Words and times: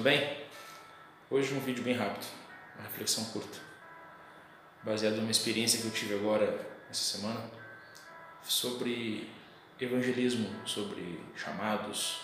bem? 0.00 0.38
Hoje 1.30 1.52
um 1.52 1.60
vídeo 1.60 1.84
bem 1.84 1.94
rápido, 1.94 2.26
uma 2.78 2.84
reflexão 2.84 3.26
curta, 3.26 3.58
baseado 4.82 5.16
numa 5.16 5.30
experiência 5.30 5.82
que 5.82 5.86
eu 5.86 5.90
tive 5.90 6.14
agora 6.14 6.66
essa 6.88 7.18
semana 7.18 7.50
sobre 8.42 9.30
evangelismo, 9.78 10.48
sobre 10.66 11.22
chamados. 11.36 12.22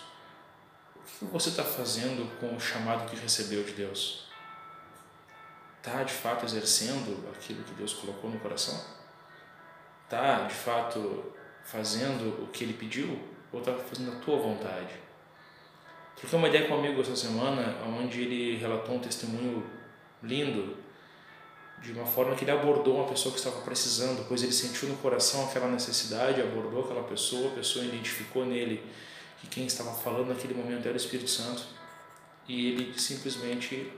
O 1.20 1.26
que 1.26 1.32
você 1.32 1.50
está 1.50 1.62
fazendo 1.62 2.26
com 2.40 2.56
o 2.56 2.60
chamado 2.60 3.10
que 3.10 3.16
recebeu 3.16 3.64
de 3.64 3.72
Deus? 3.72 4.26
Está 5.76 6.02
de 6.02 6.14
fato 6.14 6.46
exercendo 6.46 7.28
aquilo 7.36 7.62
que 7.64 7.74
Deus 7.74 7.92
colocou 7.92 8.30
no 8.30 8.40
coração? 8.40 8.82
Está 10.04 10.46
de 10.46 10.54
fato 10.54 11.34
fazendo 11.64 12.42
o 12.42 12.46
que 12.46 12.64
Ele 12.64 12.72
pediu? 12.72 13.22
Ou 13.52 13.60
está 13.60 13.74
fazendo 13.74 14.16
a 14.16 14.20
tua 14.20 14.38
vontade? 14.38 15.09
Troquei 16.20 16.38
uma 16.38 16.48
ideia 16.48 16.68
com 16.68 16.74
um 16.74 16.78
amigo 16.80 17.00
essa 17.00 17.16
semana, 17.16 17.78
onde 17.98 18.20
ele 18.20 18.58
relatou 18.58 18.94
um 18.94 18.98
testemunho 18.98 19.64
lindo, 20.22 20.76
de 21.82 21.92
uma 21.92 22.04
forma 22.04 22.34
que 22.34 22.44
ele 22.44 22.50
abordou 22.50 22.96
uma 22.96 23.08
pessoa 23.08 23.32
que 23.32 23.38
estava 23.38 23.62
precisando, 23.62 24.26
pois 24.28 24.42
ele 24.42 24.52
sentiu 24.52 24.86
no 24.90 24.98
coração 24.98 25.46
aquela 25.46 25.66
necessidade, 25.66 26.42
abordou 26.42 26.84
aquela 26.84 27.02
pessoa, 27.04 27.50
a 27.50 27.54
pessoa 27.54 27.86
identificou 27.86 28.44
nele 28.44 28.84
que 29.40 29.46
quem 29.46 29.64
estava 29.64 29.94
falando 29.94 30.28
naquele 30.28 30.52
momento 30.52 30.84
era 30.84 30.92
o 30.92 30.96
Espírito 30.98 31.30
Santo, 31.30 31.64
e 32.46 32.72
ele 32.72 32.98
simplesmente 32.98 33.90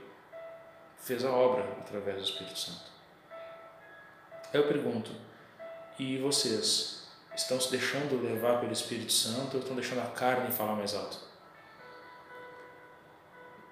fez 0.97 1.25
a 1.25 1.29
obra 1.29 1.63
através 1.81 2.19
do 2.19 2.23
Espírito 2.23 2.57
Santo. 2.57 2.93
Aí 4.53 4.61
eu 4.61 4.67
pergunto, 4.67 5.11
e 5.99 6.19
vocês 6.19 7.05
estão 7.35 7.59
se 7.59 7.69
deixando 7.69 8.23
levar 8.23 8.61
pelo 8.61 8.71
Espírito 8.71 9.11
Santo 9.11 9.55
ou 9.55 9.59
estão 9.59 9.75
deixando 9.75 9.99
a 9.99 10.07
carne 10.11 10.53
falar 10.53 10.77
mais 10.77 10.95
alto? 10.95 11.32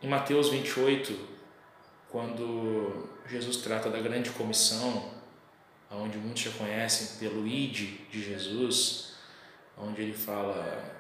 Em 0.01 0.07
Mateus 0.07 0.49
28, 0.49 1.15
quando 2.09 3.07
Jesus 3.27 3.57
trata 3.57 3.87
da 3.87 4.01
grande 4.01 4.31
comissão, 4.31 5.11
onde 5.91 6.17
muitos 6.17 6.41
já 6.41 6.51
conhecem 6.51 7.19
pelo 7.19 7.45
ID 7.45 8.09
de 8.09 8.23
Jesus, 8.23 9.13
onde 9.77 10.01
ele 10.01 10.13
fala: 10.13 10.99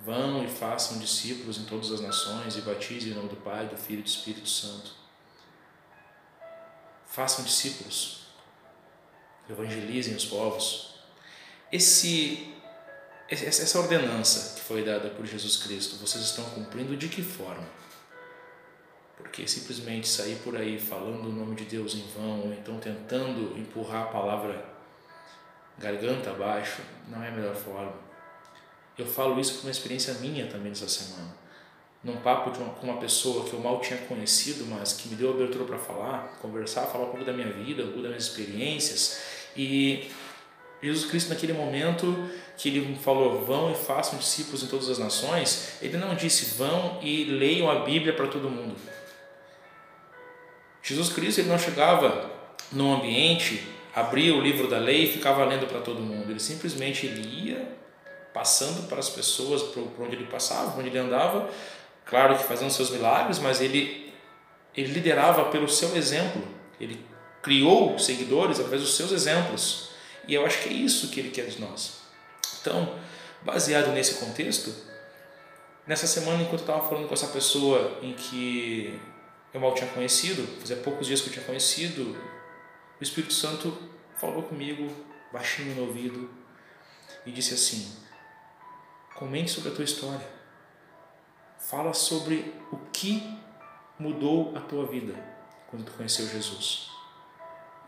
Vão 0.00 0.44
e 0.44 0.48
façam 0.48 0.98
discípulos 0.98 1.56
em 1.56 1.64
todas 1.64 1.90
as 1.92 2.00
nações 2.02 2.54
e 2.56 2.60
batizem 2.60 3.12
em 3.12 3.14
nome 3.14 3.30
do 3.30 3.36
Pai, 3.36 3.66
do 3.68 3.76
Filho 3.76 4.00
e 4.00 4.02
do 4.02 4.08
Espírito 4.08 4.48
Santo. 4.48 4.92
Façam 7.06 7.44
discípulos, 7.46 8.26
evangelizem 9.48 10.14
os 10.14 10.26
povos. 10.26 10.94
Esse, 11.70 12.54
essa 13.30 13.78
ordenança 13.78 14.56
que 14.56 14.60
foi 14.60 14.84
dada 14.84 15.08
por 15.08 15.24
Jesus 15.24 15.56
Cristo, 15.56 15.96
vocês 15.96 16.22
estão 16.22 16.44
cumprindo 16.50 16.94
de 16.98 17.08
que 17.08 17.22
forma? 17.22 17.66
Porque 19.32 19.48
simplesmente 19.48 20.06
sair 20.06 20.36
por 20.44 20.54
aí 20.54 20.78
falando 20.78 21.24
o 21.24 21.32
nome 21.32 21.54
de 21.54 21.64
Deus 21.64 21.94
em 21.94 22.04
vão, 22.14 22.40
ou 22.40 22.52
então 22.52 22.76
tentando 22.76 23.58
empurrar 23.58 24.02
a 24.02 24.06
palavra 24.08 24.62
garganta 25.78 26.28
abaixo, 26.28 26.82
não 27.08 27.24
é 27.24 27.28
a 27.28 27.30
melhor 27.30 27.54
forma. 27.54 27.94
Eu 28.98 29.06
falo 29.06 29.40
isso 29.40 29.54
por 29.54 29.62
uma 29.62 29.70
experiência 29.70 30.12
minha 30.20 30.46
também 30.48 30.70
essa 30.70 30.86
semana. 30.86 31.34
Num 32.04 32.18
papo 32.18 32.50
uma, 32.60 32.74
com 32.74 32.86
uma 32.86 32.98
pessoa 32.98 33.46
que 33.48 33.54
eu 33.54 33.58
mal 33.58 33.80
tinha 33.80 33.98
conhecido, 34.00 34.66
mas 34.66 34.92
que 34.92 35.08
me 35.08 35.16
deu 35.16 35.30
abertura 35.30 35.64
para 35.64 35.78
falar, 35.78 36.36
conversar, 36.42 36.82
falar 36.82 37.04
um 37.04 37.08
pouco 37.08 37.24
da 37.24 37.32
minha 37.32 37.50
vida, 37.50 37.84
um 37.84 37.86
pouco 37.86 38.02
das 38.02 38.10
minhas 38.10 38.24
experiências. 38.24 39.18
E 39.56 40.10
Jesus 40.82 41.08
Cristo, 41.08 41.30
naquele 41.30 41.54
momento 41.54 42.28
que 42.58 42.68
ele 42.68 42.96
falou, 42.96 43.46
vão 43.46 43.72
e 43.72 43.74
façam 43.74 44.18
discípulos 44.18 44.62
em 44.62 44.66
todas 44.66 44.90
as 44.90 44.98
nações, 44.98 45.78
ele 45.80 45.96
não 45.96 46.14
disse, 46.14 46.54
vão 46.54 46.98
e 47.00 47.24
leiam 47.24 47.70
a 47.70 47.76
Bíblia 47.76 48.12
para 48.12 48.26
todo 48.26 48.50
mundo. 48.50 48.92
Jesus 50.82 51.10
Cristo 51.10 51.40
ele 51.40 51.48
não 51.48 51.58
chegava 51.58 52.30
num 52.72 52.92
ambiente, 52.94 53.66
abria 53.94 54.34
o 54.34 54.40
livro 54.40 54.66
da 54.68 54.78
lei 54.78 55.04
e 55.04 55.12
ficava 55.12 55.44
lendo 55.44 55.66
para 55.66 55.80
todo 55.80 56.00
mundo. 56.00 56.30
Ele 56.30 56.40
simplesmente 56.40 57.06
ele 57.06 57.48
ia 57.48 57.76
passando 58.32 58.88
para 58.88 58.98
as 58.98 59.10
pessoas 59.10 59.62
por 59.62 59.88
onde 60.00 60.16
ele 60.16 60.26
passava, 60.26 60.78
onde 60.78 60.88
ele 60.88 60.98
andava, 60.98 61.48
claro 62.04 62.36
que 62.36 62.44
fazendo 62.44 62.70
seus 62.70 62.90
milagres, 62.90 63.38
mas 63.38 63.60
ele, 63.60 64.12
ele 64.76 64.92
liderava 64.92 65.44
pelo 65.46 65.68
seu 65.68 65.94
exemplo. 65.94 66.42
Ele 66.80 67.04
criou 67.42 67.98
seguidores 67.98 68.58
através 68.58 68.82
dos 68.82 68.96
seus 68.96 69.12
exemplos. 69.12 69.90
E 70.26 70.34
eu 70.34 70.46
acho 70.46 70.62
que 70.62 70.68
é 70.68 70.72
isso 70.72 71.08
que 71.08 71.20
ele 71.20 71.30
quer 71.30 71.46
de 71.46 71.60
nós. 71.60 72.00
Então, 72.60 72.94
baseado 73.42 73.92
nesse 73.92 74.14
contexto, 74.14 74.72
nessa 75.86 76.06
semana, 76.06 76.42
enquanto 76.42 76.60
eu 76.60 76.66
estava 76.66 76.88
falando 76.88 77.08
com 77.08 77.14
essa 77.14 77.26
pessoa 77.28 77.98
em 78.02 78.12
que 78.12 78.98
eu 79.52 79.60
mal 79.60 79.74
tinha 79.74 79.90
conhecido, 79.90 80.46
fazia 80.60 80.76
poucos 80.76 81.06
dias 81.06 81.20
que 81.20 81.28
eu 81.28 81.32
tinha 81.32 81.44
conhecido, 81.44 82.16
o 82.98 83.02
Espírito 83.02 83.34
Santo 83.34 83.76
falou 84.16 84.42
comigo, 84.44 84.90
baixinho 85.32 85.74
no 85.74 85.88
ouvido, 85.88 86.30
e 87.26 87.30
disse 87.30 87.54
assim: 87.54 87.94
comente 89.14 89.50
sobre 89.50 89.70
a 89.70 89.74
tua 89.74 89.84
história, 89.84 90.26
fala 91.58 91.92
sobre 91.92 92.54
o 92.72 92.78
que 92.92 93.38
mudou 93.98 94.56
a 94.56 94.60
tua 94.60 94.86
vida 94.86 95.14
quando 95.68 95.84
tu 95.84 95.92
conheceu 95.92 96.26
Jesus. 96.26 96.90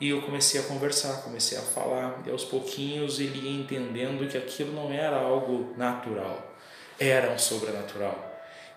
E 0.00 0.08
eu 0.08 0.20
comecei 0.22 0.60
a 0.60 0.64
conversar, 0.64 1.22
comecei 1.22 1.56
a 1.56 1.62
falar, 1.62 2.20
e 2.26 2.30
aos 2.30 2.44
pouquinhos 2.44 3.20
ele 3.20 3.38
ia 3.38 3.62
entendendo 3.62 4.28
que 4.28 4.36
aquilo 4.36 4.72
não 4.72 4.92
era 4.92 5.16
algo 5.16 5.72
natural, 5.78 6.54
era 6.98 7.30
um 7.30 7.38
sobrenatural 7.38 8.33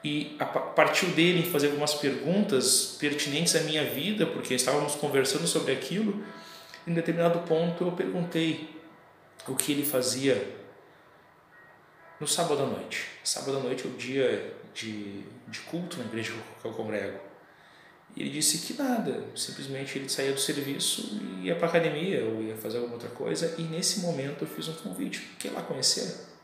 e 0.07 0.38
partiu 0.73 1.09
dele 1.09 1.44
fazer 1.44 1.68
algumas 1.68 1.94
perguntas 1.94 2.95
pertinentes 2.97 3.56
à 3.57 3.59
minha 3.62 3.84
vida, 3.84 4.25
porque 4.25 4.53
estávamos 4.53 4.95
conversando 4.95 5.45
sobre 5.45 5.73
aquilo. 5.73 6.23
Em 6.88 6.94
determinado 6.94 7.40
ponto 7.40 7.84
eu 7.84 7.91
perguntei 7.91 8.69
o 9.45 9.56
que 9.56 9.73
ele 9.73 9.84
fazia 9.84 10.56
no 12.22 12.28
sábado 12.28 12.63
à 12.63 12.66
noite. 12.66 13.06
Sábado 13.22 13.57
à 13.57 13.59
noite 13.59 13.85
é 13.85 13.90
o 13.90 13.94
dia 13.97 14.53
de, 14.73 15.23
de 15.50 15.59
culto 15.69 15.97
na 15.97 16.06
igreja 16.06 16.31
que 16.62 16.66
eu 16.66 16.72
congrego. 16.72 17.19
E 18.16 18.22
ele 18.22 18.29
disse 18.29 18.59
que 18.59 18.81
nada, 18.81 19.25
simplesmente 19.35 20.00
ele 20.00 20.07
saía 20.07 20.31
do 20.31 20.39
serviço 20.39 21.19
e 21.22 21.47
ia 21.47 21.56
para 21.56 21.68
academia 21.68 22.24
ou 22.24 22.41
ia 22.41 22.56
fazer 22.56 22.78
alguma 22.78 22.95
outra 22.95 23.09
coisa. 23.09 23.56
E 23.57 23.63
nesse 23.63 24.00
momento 24.00 24.44
eu 24.45 24.47
fiz 24.47 24.69
um 24.69 24.74
convite, 24.74 25.19
quer 25.38 25.51
lá 25.51 25.62
conhecer? 25.62 26.36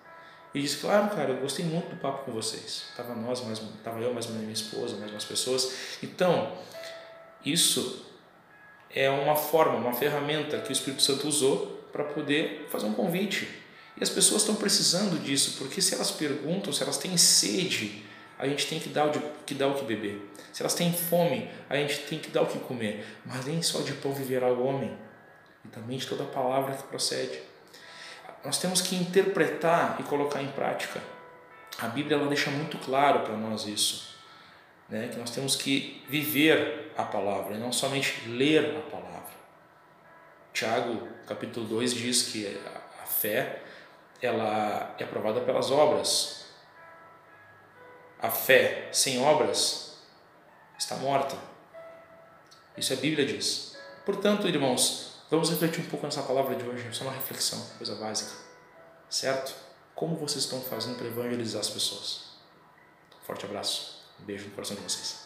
E 0.54 0.62
disse, 0.62 0.78
claro, 0.78 1.16
cara, 1.16 1.32
eu 1.32 1.38
gostei 1.38 1.66
muito 1.66 1.90
do 1.90 1.96
papo 1.96 2.26
com 2.26 2.32
vocês. 2.32 2.84
Tava 2.96 3.16
nós, 3.16 3.44
mais, 3.44 3.60
tava 3.84 4.00
eu, 4.00 4.14
mais 4.14 4.28
minha 4.28 4.54
esposa, 4.54 4.96
mais 4.98 5.12
umas 5.12 5.26
pessoas. 5.26 5.74
Então, 6.04 6.52
isso 7.44 8.06
é 8.90 9.10
uma 9.10 9.36
forma, 9.36 9.76
uma 9.78 9.94
ferramenta 9.94 10.60
que 10.60 10.70
o 10.70 10.72
Espírito 10.72 11.02
Santo 11.02 11.28
usou 11.28 11.84
para 11.92 12.04
poder 12.04 12.68
fazer 12.70 12.86
um 12.86 12.94
convite. 12.94 13.48
E 13.98 14.04
as 14.04 14.10
pessoas 14.10 14.42
estão 14.42 14.56
precisando 14.56 15.20
disso, 15.24 15.56
porque 15.58 15.82
se 15.82 15.96
elas 15.96 16.12
perguntam, 16.12 16.72
se 16.72 16.84
elas 16.84 16.98
têm 16.98 17.18
sede, 17.18 18.06
a 18.38 18.48
gente 18.48 18.68
tem 18.68 18.80
que 18.80 18.90
dar, 18.90 19.08
o 19.08 19.12
de, 19.12 19.20
que 19.46 19.56
dar 19.56 19.68
o 19.68 19.74
que 19.74 19.86
beber. 19.86 20.30
Se 20.52 20.62
elas 20.62 20.76
têm 20.76 20.94
fome, 20.94 21.50
a 21.68 21.76
gente 21.78 22.00
tem 22.02 22.20
que 22.20 22.30
dar 22.30 22.44
o 22.44 22.46
que 22.46 22.60
comer. 22.60 23.04
Mas 23.26 23.46
nem 23.46 23.62
só 23.64 23.82
de 23.82 23.94
pão 23.94 24.14
viverá 24.14 24.52
o 24.52 24.64
homem, 24.64 24.96
e 25.66 25.68
também 25.70 25.98
de 25.98 26.06
toda 26.06 26.24
palavra 26.26 26.76
que 26.76 26.84
procede 26.84 27.40
nós 28.44 28.58
temos 28.58 28.82
que 28.82 28.96
interpretar 28.96 29.98
e 30.00 30.04
colocar 30.04 30.42
em 30.42 30.52
prática. 30.52 31.02
A 31.80 31.88
Bíblia 31.88 32.18
ela 32.18 32.28
deixa 32.28 32.52
muito 32.52 32.78
claro 32.78 33.22
para 33.22 33.36
nós 33.36 33.66
isso, 33.66 34.16
né? 34.90 35.08
que 35.08 35.18
nós 35.18 35.32
temos 35.32 35.56
que 35.56 36.04
viver 36.08 36.92
a 36.98 37.04
palavra 37.04 37.56
e 37.56 37.58
não 37.58 37.72
somente 37.72 38.28
ler 38.30 38.78
a 38.78 38.90
palavra. 38.92 39.34
Tiago, 40.54 41.08
capítulo 41.26 41.66
2, 41.66 41.94
diz 41.94 42.24
que 42.24 42.62
a 43.02 43.06
fé 43.06 43.62
ela 44.22 44.96
é 44.98 45.04
aprovada 45.04 45.42
pelas 45.42 45.72
obras. 45.72 46.46
A 48.22 48.30
fé 48.30 48.90
sem 48.92 49.22
obras 49.22 49.98
está 50.78 50.96
morta. 50.98 51.36
Isso 52.78 52.94
a 52.94 52.96
Bíblia 52.96 53.26
diz. 53.26 53.78
Portanto, 54.06 54.48
irmãos, 54.48 55.13
Vamos 55.30 55.50
refletir 55.50 55.82
um 55.82 55.90
pouco 55.90 56.06
nessa 56.06 56.22
palavra 56.22 56.56
de 56.56 56.64
hoje, 56.64 56.88
só 56.94 57.04
uma 57.06 57.14
reflexão, 57.14 57.60
coisa 57.78 57.96
básica. 57.96 58.32
Certo? 59.10 59.54
Como 59.96 60.16
vocês 60.16 60.44
estão 60.44 60.62
fazendo 60.62 60.98
para 60.98 61.08
evangelizar 61.08 61.62
as 61.62 61.70
pessoas? 61.70 62.34
Forte 63.26 63.46
abraço, 63.46 64.04
um 64.20 64.26
beijo 64.26 64.46
no 64.46 64.52
coração 64.52 64.76
de 64.76 64.82
vocês. 64.82 65.23